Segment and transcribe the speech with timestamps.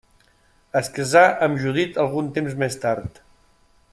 [0.79, 3.23] Es casà amb Judit algun temps més tard.